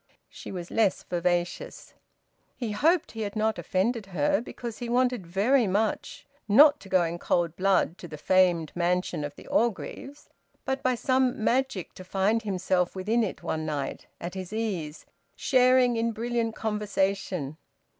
[0.29, 1.93] She was less vivacious.
[2.55, 7.03] He hoped he had not offended her, because he wanted very much not to go
[7.03, 10.27] in cold blood to the famed mansion of the Orgreaves
[10.65, 15.97] but by some magic to find himself within it one night, at his ease, sharing
[15.97, 17.57] in brilliant conversation.